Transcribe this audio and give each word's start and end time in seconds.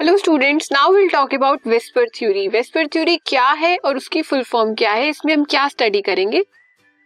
Hello 0.00 0.16
students 0.16 0.68
now 0.72 0.92
will 0.92 1.08
talk 1.08 1.34
about 1.34 1.66
VSEPR 1.68 2.06
theory 2.08 2.46
VSEPR 2.48 2.86
theory 2.86 3.16
क्या 3.26 3.48
है 3.52 3.76
और 3.84 3.96
उसकी 3.96 4.22
फुल 4.22 4.42
फॉर्म 4.42 4.72
क्या 4.74 4.92
है? 4.92 5.08
इसमें 5.08 5.32
हम 5.34 5.42
क्या 5.44 5.66
स्टडी 5.68 6.00
करेंगे? 6.00 6.40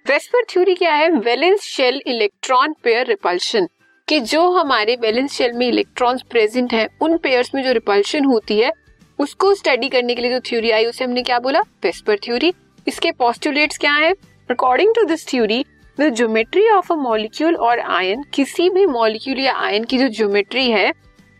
वेस्पर 0.06 0.44
थ्योरी 0.50 0.74
क्या 0.74 0.92
है? 0.94 1.08
Valence 1.10 1.62
shell 1.62 2.00
electron 2.06 2.74
pair 2.84 3.06
repulsion 3.06 3.66
कि 4.08 4.20
जो 4.20 4.48
हमारे 4.50 4.96
वैलेंस 4.96 5.32
शेल 5.32 5.52
में 5.52 5.66
इलेक्ट्रॉन्स 5.68 6.22
प्रेजेंट 6.22 6.72
है, 6.72 6.88
उन 7.02 7.16
पेयर्स 7.18 7.54
में 7.54 7.62
जो 7.64 7.72
रिपल्शन 7.72 8.24
होती 8.24 8.58
है, 8.60 8.72
उसको 9.18 9.54
स्टडी 9.54 9.88
करने 9.88 10.14
के 10.14 10.22
लिए 10.22 10.30
जो 10.30 10.40
थ्योरी 10.40 10.70
आई, 10.70 10.84
उसे 10.84 11.04
हमने 11.04 11.22
क्या 11.22 11.38
बोला? 11.38 11.60
वेस्पर 11.84 12.18
थ्योरी 12.26 12.52
इसके 12.86 13.12
पॉस्टुलेट्स 13.12 13.78
क्या 13.78 13.94
है? 13.94 14.12
According 14.50 14.94
to 14.94 15.04
this 15.04 15.28
theory 15.28 15.64
the 15.98 16.14
geometry 16.14 16.68
of 16.68 16.92
a 16.92 16.96
molecule 16.98 17.56
और 17.56 17.80
आयन 17.80 18.24
किसी 18.34 18.70
भी 18.70 18.86
मॉलिक्यूल 18.86 19.40
या 19.40 19.56
आयन 19.58 19.84
की 19.84 19.98
जो 19.98 20.08
ज्योमेट्री 20.10 20.70
है 20.70 20.92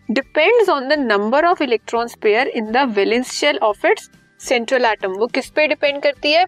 depends 0.08 0.68
on 0.68 0.88
the 0.88 0.92
number 0.92 1.44
of 1.44 1.62
electrons 1.62 2.14
pair 2.22 2.48
in 2.48 2.70
the 2.72 2.78
valence 2.96 3.30
shell 3.32 3.58
of 3.58 3.86
its 3.86 4.10
central 4.40 4.84
atom 4.84 5.12
वो 5.18 5.26
किस 5.26 5.48
पे 5.50 5.66
डिपेंड 5.68 6.02
करती 6.02 6.32
है? 6.32 6.44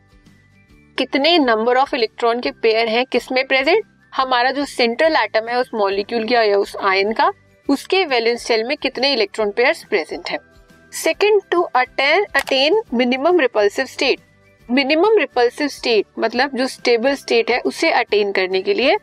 कितने 0.98 1.37
नंबर 1.38 1.77
ऑफ़ 1.77 1.95
इलेक्ट्रॉन 1.95 2.41
के 2.41 2.51
पेयर 2.62 2.88
हैं? 2.88 3.05
किसमें 3.06 3.46
प्रेजेंट 3.46 3.84
हमारा 4.12 4.51
जो 4.51 4.65
सेंट्रल 4.65 5.16
एटम 5.16 5.48
है, 5.48 5.56
उस 5.56 5.70
मॉलिक्यूल 5.74 6.29
का 6.29 6.42
या 6.42 6.59
उस 6.59 6.77
आयन 6.82 7.12
का, 7.12 7.30
उसके 7.69 8.05
वैलेंस 8.05 8.46
शेल 8.46 8.65
में 8.65 8.77
कितने 8.77 9.12
इलेक्ट्रॉन 9.12 9.51
पेयर्स 9.51 9.82
प्रेजेंट 9.84 10.30
है? 10.30 10.38
Second 10.93 11.41
to 11.51 11.62
attain 11.62 12.24
attain 12.37 12.80
minimum 12.95 13.41
repulsive 13.41 13.87
state 13.87 14.20
minimum 14.68 15.18
repulsive 15.18 15.68
state 15.68 16.07
मतलब 16.18 16.57
जो 16.57 16.66
स्टेबल 16.68 17.15
स्टेट 17.15 17.51
है, 17.51 17.60
उसे 17.60 17.91
अटेन 17.93 18.32
करने 18.32 18.62
के 18.62 18.74
लिए 18.74 18.96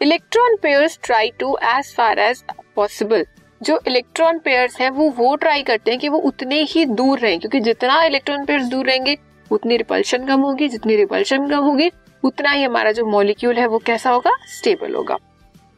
electron 0.00 0.56
pairs 0.62 0.98
try 1.02 1.30
to 1.40 1.56
as 1.64 1.94
far 1.96 2.18
as 2.18 2.42
possible 2.76 3.26
जो 3.60 3.78
इलेक्ट्रॉन 3.86 4.38
पेयर्स 4.38 4.80
हैं, 4.80 4.90
वो 4.90 5.08
वो 5.10 5.34
ट्राई 5.36 5.62
करते 5.62 5.90
हैं 5.90 6.00
कि 6.00 6.08
वो 6.08 6.18
उतने 6.20 6.62
ही 6.62 6.84
दूर 6.86 7.18
रहें, 7.18 7.38
क्योंकि 7.40 7.60
जितना 7.60 8.02
इलेक्ट्रॉन 8.04 8.44
पेयर्स 8.44 8.66
दूर 8.66 8.86
रहेंगे, 8.86 9.16
उतनी 9.50 9.76
रिपल्शन 9.76 10.26
कम 10.26 10.40
होगी, 10.40 10.68
जितनी 10.68 10.96
रिपल्शन 10.96 11.48
कम 11.50 11.64
होगी, 11.64 11.90
उतना 12.22 12.50
ही 12.50 12.62
हमारा 12.62 12.92
जो 12.92 13.06
मॉलिक्यूल 13.06 13.58
है, 13.58 13.66
वो 13.66 13.78
कैसा 13.78 14.10
होगा? 14.10 14.36
स्टेबल 14.48 14.94
होगा। 14.94 15.18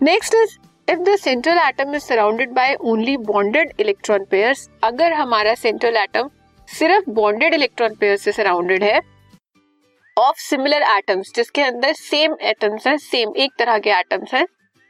Next 0.00 0.34
is 0.34 0.56
if 0.88 0.98
the 1.00 1.16
central 1.16 1.58
atom 1.58 1.94
is 1.94 2.02
surrounded 2.02 2.50
by 2.50 2.74
only 2.82 3.16
bonded 3.16 3.72
electron 3.80 4.24
pairs 4.24 4.68
अगर 4.84 5.12
हमारा 5.12 5.54
सेंट्रल 5.54 5.96
एटम 5.96 6.28
सिर्फ़ 6.68 7.10
बॉन्डेड 7.10 7.54
इलेक्ट्रॉन 7.54 7.94
पेयर 7.94 8.16
से 8.16 8.32
सराउंडेड 8.32 8.84
है 8.84 9.00
ऑफ़ 10.16 10.38
सिमिलर 10.40 10.82
एटम्स 10.88 11.32
जिसके 11.36 11.62
अंदर 11.62 11.92
सेम 11.92 12.36
एटम्स 12.42 12.86
हैं 12.86 12.96
सेम 12.98 13.32
एक 13.36 13.52
तरह 13.58 13.78
के 13.78 13.90
एटम्स 13.90 14.34
हैं 14.34 14.46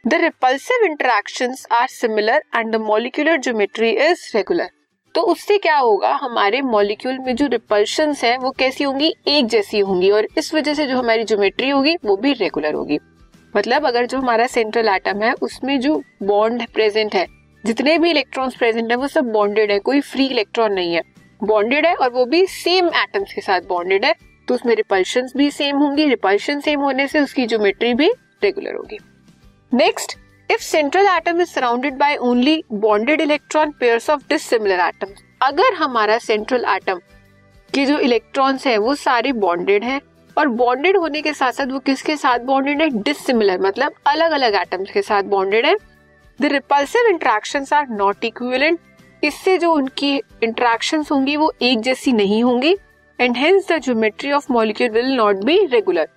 the 0.08 0.14
repulsive 0.14 0.84
interaction 0.84 1.54
are 1.72 1.88
similar 1.88 2.42
and 2.56 2.70
the 2.72 2.76
molecular 2.76 3.36
geometry 3.36 3.90
is 3.90 4.20
regular 4.34 4.68
तो 5.14 5.22
उससे 5.22 5.56
क्या 5.58 5.76
होगा? 5.76 6.12
हमारे 6.12 6.60
मॉलिक्यूल 6.62 7.18
में 7.18 7.34
जो 7.36 7.46
रिपल्शन 7.46 8.14
है, 8.22 8.36
वो 8.38 8.50
कैसी 8.50 8.84
होंगी? 8.84 9.12
एक 9.28 9.46
जैसी 9.46 9.78
होंगी 9.80 10.10
और 10.10 10.28
इस 10.38 10.52
वजह 10.54 10.74
से 10.74 10.86
जो 10.86 10.98
हमारी 10.98 11.24
ज्योमेट्री 11.24 11.68
होगी, 11.70 11.94
वो 12.04 12.16
भी 12.16 12.32
रेगुलर 12.32 12.74
होगी। 12.74 12.98
मतलब 13.54 13.86
अगर 13.86 14.06
जो 14.06 14.18
हमारा 14.18 14.46
सेंट्रल 14.46 14.88
एटम 14.88 15.22
है, 15.22 15.32
उसमें 15.32 15.78
जो 15.80 16.00
बॉन्ड 16.22 16.66
प्रेजेंट 16.74 17.14
है, 17.14 17.26
जितने 17.64 17.98
भी 17.98 18.10
इलेक्ट्रॉन्स 18.10 18.56
प्रेजेंट 18.56 18.90
है, 18.90 18.96
वो 18.96 19.08
सब 19.08 19.30
बॉन्डेड 19.32 19.72
है, 19.72 19.78
कोई 19.80 20.00
फ्री 20.02 20.26
इलेक्ट्रॉन 20.26 20.72
नहीं 20.72 20.94
है। 20.94 21.02
बॉन्डेड 21.40 21.86
है 21.86 21.94
और 21.94 22.10
वो 22.10 22.24
भी 22.24 22.44
सेम 22.46 22.88
एटम्स 22.96 23.32
के 23.32 23.40
साथ 23.40 23.68
बॉन्डेड 23.68 24.04
है 24.04 24.14
तो 24.48 24.54
उसमें 24.54 24.74
रिपल्शन 24.74 25.28
भी 25.36 25.50
सेम 25.50 25.76
होंगी 25.76 26.06
रिपल्शन 26.06 26.60
सेम 26.60 26.80
होने 26.80 27.08
से 27.08 27.20
उसकी 27.20 27.46
ज्योमेट्री 27.46 27.94
भी 27.94 28.10
रेगुलर 28.42 28.74
होगी। 28.74 28.98
Next 29.72 30.12
if 30.50 30.60
central 30.60 31.06
atom 31.06 31.40
is 31.40 31.48
surrounded 31.48 31.96
by 31.98 32.16
only 32.16 32.62
bonded 32.74 33.20
electron 33.20 33.70
pairs 33.80 34.08
of 34.10 34.22
dissimilar 34.28 34.80
atom 34.80 35.12
अगर 35.42 35.74
हमारा 35.74 36.16
सेंट्रल 36.18 36.64
एटम 36.68 37.00
के 37.74 37.84
जो 37.86 37.98
इलेक्ट्रॉन्स 37.98 38.66
है, 38.66 38.76
वो 38.78 38.94
सारे 38.94 39.32
बॉन्डेड 39.34 39.84
हैं, 39.84 40.00
और 40.36 40.48
बॉन्डेड 40.48 40.96
होने 40.96 41.22
के 41.22 41.32
साथ 41.32 41.52
साथ 41.52 41.72
वो 41.72 41.78
किसके 41.78 42.16
साथ 42.16 42.38
बॉन्डेड 42.46 42.82
है? 42.82 42.88
डिसिमिलर 43.02 43.60
मतलब 43.60 43.94
अलग 44.06 44.30
अलग 44.30 44.54
एटम्स 44.54 44.90
के 44.90 45.02
साथ 45.02 45.22
बॉन्डेड 45.22 45.66
है। 45.66 45.76
The 46.38 46.52
repulsive 46.52 47.10
interaction 47.10 47.66
are 47.72 47.88
not 47.90 48.24
equivalent 48.24 48.78
इससे 49.22 49.58
जो 49.58 49.72
उनकी 49.72 50.16
इंट्रैक्शन 50.42 51.04
होंगी, 51.10 51.36
वो 51.36 51.52
एक 51.62 51.80
जैसी 51.80 52.12
नहीं 52.12 52.42
होंगी 52.44 52.76
and 53.18 53.36
hence 53.36 53.68
the 53.72 53.78
geometry 53.82 54.32
of 54.32 54.52
molecule 54.52 54.90
will 54.90 55.14
not 55.16 55.44
be 55.44 55.64
regular 55.66 56.08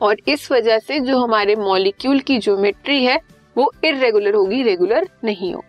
और 0.00 0.16
इस 0.28 0.50
वजह 0.52 0.78
से 0.78 1.00
जो 1.00 1.18
हमारे 1.18 1.56
मॉलिक्यूल 1.56 2.20
की 2.20 2.38
ज्योमेट्री 2.38 3.04
है, 3.04 3.18
वो 3.56 3.72
इरेगुलर 3.84 4.34
होगी 4.34 4.62
रेगुलर 4.62 5.08
नहीं 5.24 5.52
हो। 5.54 5.64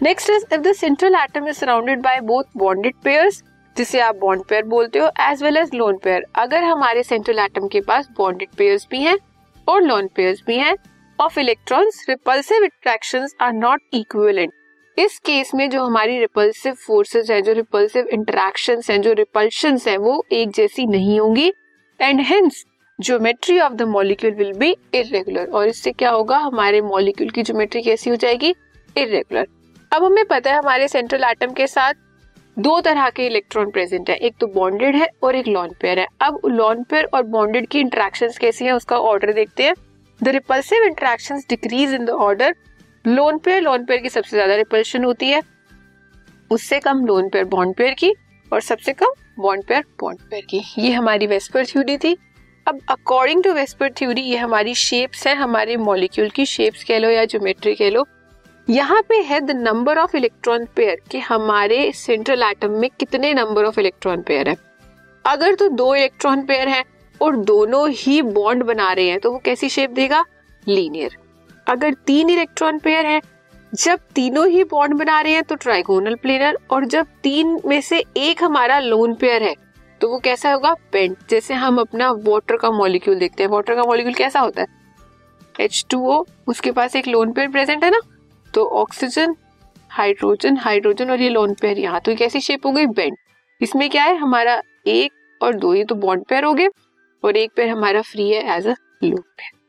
Next 0.00 0.30
is 0.30 0.44
if 0.54 0.60
the 0.60 0.72
central 0.72 1.14
atom 1.14 1.48
is 1.48 1.56
surrounded 1.56 2.00
by 2.02 2.20
both 2.20 2.44
bonded 2.56 2.94
pairs 3.04 3.42
जिसे 3.76 4.00
आप 4.00 4.16
बॉन्ड 4.16 4.44
पेयर 4.44 4.64
बोलते 4.64 4.98
हो 4.98 5.10
as 5.20 5.42
well 5.42 5.56
as 5.56 5.74
lone 5.74 5.98
pair 6.04 6.24
अगर 6.36 6.64
हमारे 6.64 7.02
सेंट्रल 7.02 7.38
एटम 7.38 7.68
के 7.68 7.80
पास 7.80 8.08
बॉन्डेड 8.18 8.48
पेयर्स 8.58 8.86
भी 8.90 9.02
हैं 9.02 9.18
और 9.66 9.82
लोन 9.82 10.08
पेयर्स 10.16 10.42
भी 10.46 10.56
हैं 10.56 10.74
of 11.18 11.38
electrons 11.40 12.04
repulsive 12.08 12.64
attractions 12.64 13.34
are 13.40 13.52
not 13.52 13.82
equivalent 13.94 14.52
इस 14.96 15.18
केस 15.18 15.50
में 15.54 15.68
जो 15.70 15.84
हमारी 15.84 16.18
रिपल्सिव 16.18 16.72
फोर्सेस 16.86 17.30
है, 17.30 17.40
जो 17.42 17.52
रिपल्सिव 17.52 18.08
इंटरेक्शंस 18.08 18.90
हैं, 18.90 19.00
जो 19.02 19.12
रिपल्शंस 19.12 19.86
हैं, 19.88 19.96
वो 19.98 20.24
एक 20.32 20.50
जैसी 20.50 20.86
नहीं 20.86 21.18
होंगी 21.20 21.52
and 22.00 22.20
hence 22.20 22.64
geometry 23.02 23.58
of 23.60 23.72
the 23.72 23.82
molecule 23.88 24.34
will 24.34 24.52
be 24.52 24.70
irregular 24.94 25.46
और 25.46 25.68
इससे 25.68 25.92
क्या 25.92 26.10
होगा? 26.10 26.36
हमारे 26.38 26.80
मॉलिक्यूल 26.82 27.30
की 27.30 27.42
ज्योमेट्री 27.42 27.82
कैसी 27.82 28.10
हो 28.10 28.16
जाएगी? 28.16 28.54
इरेगुलर 28.96 29.46
अब 29.92 30.04
हमें 30.04 30.24
पता 30.26 30.50
है 30.50 30.58
हमारे 30.58 30.88
सेंट्रल 30.88 31.24
एटम 31.24 31.52
के 31.52 31.66
साथ 31.66 31.94
दो 32.56 32.80
तरह 32.80 33.08
के 33.10 33.26
इलेक्ट्रॉन 33.26 33.70
प्रेजेंट 33.70 34.10
है। 34.10 34.16
एक 34.18 34.34
तो 34.40 34.46
बॉन्डेड 34.48 34.96
है 34.96 35.08
और 35.22 35.36
एक 35.36 35.48
लॉन 35.48 35.70
पेयर 35.80 35.98
है। 35.98 36.06
अब 36.20 36.40
लॉन 36.46 36.82
पेयर 36.84 37.08
और 37.14 37.22
बॉन्डेड 37.24 37.66
की 37.66 37.80
इंट्रैक्शन 37.80 38.30
कैसी 38.40 38.64
है, 38.64 38.72
उसका 38.72 38.98
ऑर्डर 38.98 39.32
देखते 39.32 39.62
हैं। 39.62 39.74
The 40.20 40.28
repulsive 40.30 40.84
interaction 40.84 41.38
decrease 41.48 41.94
in 41.94 42.04
the 42.04 42.10
order 42.10 42.54
lone 43.04 43.38
pair 43.38 43.62
lone 43.62 43.84
pair 43.84 44.00
की 44.00 44.08
सबसे 44.10 44.36
ज़्यादा 44.36 44.56
रिपल्शन 44.56 45.04
होती 45.04 45.28
है। 45.28 45.40
उससे 46.50 46.80
कम 46.80 47.04
लोन 47.06 47.28
पेयर 47.28 47.44
बॉन्ड 47.46 47.74
पेयर 47.76 47.94
की 47.94 48.12
और 48.52 48.60
सबसे 48.62 48.92
कम 48.92 49.12
बॉन्ड 49.38 49.64
पेयर 49.64 49.84
बॉन्ड 50.00 50.20
पेयर 50.30 50.44
की। 50.50 50.62
ये 50.78 50.92
हमारी 50.92 51.26
वेस्पर 51.26 51.66
थ्योरी 51.66 51.96
थी। 51.98 52.16
अब 52.66 52.78
अकॉर्डिंग 52.90 53.42
टू 53.44 53.52
वेस्पर 53.52 53.90
थ्योरी 53.90 54.22
ये 54.22 54.36
हमारी 54.36 54.74
शेप्स 54.74 55.26
है, 55.26 55.34
हमारे 55.34 55.76
मॉलिक्यूल 55.76 56.28
की 56.30 56.44
शेप्स 56.46 56.84
कह 56.84 56.98
लो 56.98 57.08
या 57.10 57.24
ज्योमेट्री 57.24 57.74
कह 57.74 57.90
लो। 57.90 58.04
यहाँ 58.68 59.00
पे 59.08 59.16
है 59.22 59.40
the 59.40 59.50
number 59.58 59.98
of 59.98 60.16
electron 60.16 60.66
pair 60.76 61.00
कि 61.10 61.18
हमारे 61.20 61.90
सेंट्रल 61.94 62.42
एटम 62.42 62.72
में 62.72 62.88
कितने 63.00 63.32
नंबर 63.34 63.64
ऑफ़ 63.64 63.80
इलेक्ट्रॉन 63.80 64.22
पेयर 64.22 64.48
है। 64.48 64.56
अगर 65.24 65.54
तो 65.54 65.68
दो 65.70 65.94
इलेक्ट्रॉन 65.94 66.44
पेयर 66.46 66.68
है 66.68 66.84
और 67.20 67.36
दोनों 67.38 67.88
ही 67.90 68.20
बॉन्ड 68.22 68.62
बना 68.62 68.92
रहे 68.92 69.08
हैं 69.08 69.18
तो 69.20 69.32
वो 69.32 69.38
कैसी 69.44 69.68
शेप 69.68 69.90
देगा? 69.90 70.24
लीनियर 70.62 71.16
अगर 71.66 71.94
तीन 72.06 72.30
इलेक्ट्रॉन 72.30 72.78
पेयर 72.78 73.06
है, 73.06 73.20
जब 73.72 74.00
तीनों 74.14 74.46
ही 74.48 74.64
बॉन्ड 74.66 74.94
बना 74.94 75.20
रहे 75.20 75.32
हैं 75.32 75.42
तो 75.42 75.54
ट्राइगोनल 75.56 76.14
प्लेनर 76.14 76.58
और 76.70 76.84
जब 76.86 77.06
तीन 77.22 77.60
में 77.66 77.80
से 77.80 78.02
एक 78.18 78.42
हमारा 78.44 78.78
लोन 78.80 79.14
पेयर 79.14 79.42
है 79.42 79.54
तो 80.02 80.08
वो 80.08 80.18
कैसा 80.18 80.52
होगा? 80.52 80.72
पेंट, 80.92 81.16
जैसे 81.30 81.54
हम 81.54 81.78
अपना 81.80 82.10
वाटर 82.22 82.56
का 82.56 82.70
मॉलिक्यूल 82.70 83.18
देखते 83.18 83.42
हैं। 83.42 83.50
वाटर 83.50 83.74
का 83.74 83.82
मॉलिक्यूल 83.82 84.14
कैसा 84.14 84.40
होता 84.40 84.62
है? 84.62 84.66
एच 85.60 85.84
टू 85.90 85.98
ओ 86.10 86.24
उसके 86.48 86.70
पास 86.72 86.96
एक 86.96 87.08
लोन 87.08 87.32
पेयर 87.32 87.48
प्रेजेंट 87.50 87.84
है 87.84 87.90
ना? 87.90 88.00
तो 88.54 88.64
ऑक्सीजन 88.80 89.34
हाइड्रोजन 89.90 90.56
हाइड्रोजन 90.56 91.10
और 91.10 91.20
ये 91.20 91.28
लोन 91.28 91.54
पेयर 91.60 91.78
यहाँ। 91.78 92.00
तो 92.00 92.14
कैसी 92.16 92.40
शेप 92.40 92.66
हो 92.66 92.72
गई? 92.72 92.86
बेंड 92.88 93.16
इसमें 93.60 93.88
क्या 93.90 94.04
है? 94.04 94.16
हमारा 94.16 94.60
एक 94.86 95.12
और 95.40 95.54
दो, 95.54 95.74
ये 95.74 95.84
तो 95.84 95.94
बॉन्ड 95.96 96.24
पेयर 96.28 96.44
हो 96.44 96.52
गए। 96.54 96.68
और 97.22 97.36
एक 97.36 97.52
पेयर 97.56 97.68
हमारा 97.68 98.00
फ्री 98.02 98.28
है 98.30 98.56
एज 98.56 98.66
अ 98.66 98.74
लोन 99.04 99.20
पेयर 99.20 99.60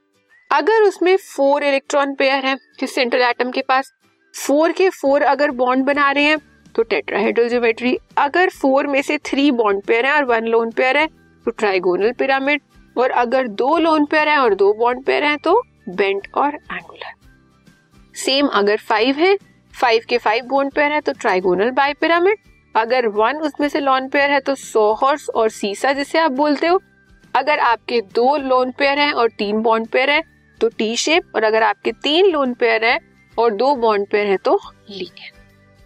अगर 0.51 0.83
उसमें 0.83 1.15
फोर 1.17 1.63
इलेक्ट्रॉन 1.63 2.13
पेयर 2.15 2.45
है 2.45 2.57
सेंट्रल 2.85 3.21
एटम 3.21 3.51
के 3.51 3.62
पास 3.62 3.94
फोर 4.33 4.71
के 4.71 4.89
फोर 4.91 5.21
अगर 5.24 5.51
बॉन्ड 5.53 5.85
बना 5.85 6.12
रहे 6.12 6.24
हैं 6.24 6.38
तो 6.75 6.83
टेट्राहेड्रल 6.83 7.49
ज्योमेट्री 7.49 7.97
अगर 8.17 8.49
फोर 8.49 8.87
में 8.87 9.01
से 9.01 9.17
थ्री 9.17 9.51
बॉन्ड 9.51 9.83
पेयर 9.83 10.05
है 10.05 10.13
और 10.13 10.23
वन 10.23 10.45
लोन 10.45 10.71
पेयर 10.71 10.97
है 10.97 11.07
तो 11.45 11.51
ट्राइगोनल 11.51 12.11
पिरामिड 12.11 12.61
और 12.97 13.09
अगर 13.09 13.47
दो 13.47 13.77
लोन 13.77 14.05
पेयर 14.05 14.29
है 14.29 14.37
और 14.37 14.55
दो 14.55 14.73
बॉन्ड 14.73 15.05
पेयर 15.05 15.23
है 15.23 15.37
तो 15.37 15.63
बेंट 15.89 16.27
और 16.35 16.55
एंगुलर 16.55 17.13
सेम 18.15 18.47
अगर 18.47 18.77
फाइव 18.77 19.15
है 19.15 19.37
फाइव 19.73 20.01
के 20.09 20.17
फाइव 20.17 20.45
बॉन्ड 20.45 20.73
पेयर 20.73 20.91
है 20.91 21.01
तो 21.01 21.11
ट्राइगोनल 21.11 21.71
बाई 21.71 21.93
पिरामिड 21.93 22.37
अगर 22.75 23.07
वन 23.07 23.37
उसमें 23.37 23.67
से 23.69 23.79
लोन 23.79 24.07
पेयर 24.09 24.31
है 24.31 24.39
तो 24.39 24.55
सो 24.55 24.93
हॉर्स 24.93 25.29
और 25.29 25.49
सीसा 25.49 25.93
जिसे 25.93 26.19
आप 26.19 26.31
बोलते 26.31 26.67
हो. 26.67 26.81
अगर 27.33 27.59
आपके 27.59 28.01
दो 28.01 28.37
लोन 28.37 28.71
पेयर 28.71 28.99
हैं 28.99 29.11
और 29.13 29.29
तीन 29.29 29.61
बॉन्ड 29.61 29.87
पेयर 29.87 30.09
है 30.09 30.23
तो 30.61 30.69
टी 30.69 30.95
शेप 30.97 31.23
और 31.35 31.43
अगर 31.43 31.63
आपके 31.63 31.91
तीन 31.91 32.31
लोन 32.31 32.53
पेयर 32.53 32.85
है 32.85 32.99
और 33.37 33.53
दो 33.53 33.75
बॉन्ड 33.75 34.07
पेयर 34.07 34.27
है 34.27 34.37
तो 34.37 34.59
लीनियर 34.89 35.32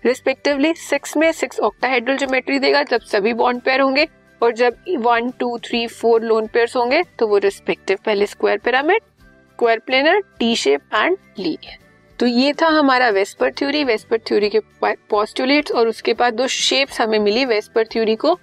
रिस्पेक्टिवली 0.08 0.74
सिक्स 0.74 1.18
में 1.18 1.32
सिक्स 1.32 1.60
ऑक्टाहेड्रल 1.60 2.18
ज्योमेट्री 2.18 2.60
देगा 2.60 2.84
जब 2.84 3.02
सभी 3.02 3.34
बॉन्ड 3.34 3.62
पेयर 3.62 3.82
होंगे 3.82 4.08
और 4.42 4.52
जब 4.54 4.78
one 5.00 5.30
two 5.30 5.58
three 5.58 5.86
four 5.88 6.24
lone 6.24 6.48
pair 6.48 6.68
होंगे 6.76 7.02
तो 7.20 7.28
वो 7.28 7.38
रिस्पेक्टिव 7.38 7.98
पहले 8.06 8.26
square 8.26 8.58
pyramid 8.58 9.02
square 9.02 9.80
planar 9.80 10.22
T 10.40 10.56
shape 10.56 10.96
and 10.96 11.18
linear 11.40 11.86
तो 12.20 12.26
ये 12.26 12.54
था 12.54 12.68
हमारा 12.68 13.10
वेस्पर 13.10 13.52
थ्योरी 13.52 13.84
वेस्पर 13.84 14.18
थ्योरी 14.18 14.50
के 14.50 14.60
पोस्टुलेट्स 14.84 15.72
और 15.72 15.88
उसके 15.88 16.14
बाद 16.14 16.34
दो 16.34 16.48
शेप्स 16.48 17.02
हमें 17.02 17.18
मिली 17.20 17.46
वेस्पर 17.46 17.88
थ्योरी 17.88 18.16
को 18.16 18.34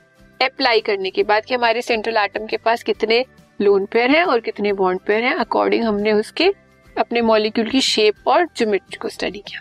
अप्लाई 0.40 0.80
करने 0.80 1.10
के 1.10 1.22
बाद 1.22 1.44
कि 1.44 1.54
हमारे 1.54 1.82
सेंट्रल 1.82 2.16
आटम 2.16 2.46
के 2.46 2.56
पास 2.56 2.82
कितने 2.82 3.24
लोन 3.60 3.86
पेयर 3.86 4.10
हैं 4.10 4.24
और 4.24 4.40
कितने 4.40 4.72
बॉन्ड 4.72 5.00
पेयर 5.00 5.24
हैं 5.24 5.34
अकॉर्डिंग 5.34 5.84
हमने 5.84 6.12
उसके 6.12 6.52
अपने 6.96 7.22
मॉलिक्यूल 7.22 7.70
की 7.70 7.80
शेप 7.80 8.28
और 8.28 8.48
ज्योमेट्री 8.56 8.96
को 8.96 9.08
स्टडी 9.08 9.38
किया। 9.38 9.60